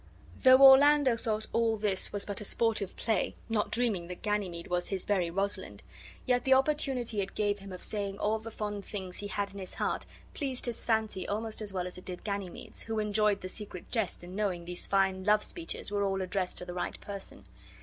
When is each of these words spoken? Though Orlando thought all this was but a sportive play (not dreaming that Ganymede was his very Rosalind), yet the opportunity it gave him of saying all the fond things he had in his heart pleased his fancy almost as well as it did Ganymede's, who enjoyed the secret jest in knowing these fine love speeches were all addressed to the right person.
Though 0.41 0.63
Orlando 0.63 1.15
thought 1.15 1.45
all 1.53 1.77
this 1.77 2.11
was 2.11 2.25
but 2.25 2.41
a 2.41 2.43
sportive 2.43 2.95
play 2.95 3.35
(not 3.49 3.69
dreaming 3.71 4.07
that 4.07 4.23
Ganymede 4.23 4.65
was 4.65 4.87
his 4.87 5.05
very 5.05 5.29
Rosalind), 5.29 5.83
yet 6.25 6.43
the 6.43 6.55
opportunity 6.55 7.21
it 7.21 7.35
gave 7.35 7.59
him 7.59 7.71
of 7.71 7.83
saying 7.83 8.17
all 8.17 8.39
the 8.39 8.49
fond 8.49 8.83
things 8.83 9.17
he 9.19 9.27
had 9.27 9.53
in 9.53 9.59
his 9.59 9.75
heart 9.75 10.07
pleased 10.33 10.65
his 10.65 10.85
fancy 10.85 11.27
almost 11.27 11.61
as 11.61 11.71
well 11.71 11.85
as 11.85 11.99
it 11.99 12.05
did 12.05 12.23
Ganymede's, 12.23 12.81
who 12.81 12.97
enjoyed 12.97 13.41
the 13.41 13.47
secret 13.47 13.91
jest 13.91 14.23
in 14.23 14.35
knowing 14.35 14.65
these 14.65 14.87
fine 14.87 15.23
love 15.23 15.43
speeches 15.43 15.91
were 15.91 16.03
all 16.03 16.23
addressed 16.23 16.57
to 16.57 16.65
the 16.65 16.73
right 16.73 16.99
person. 16.99 17.45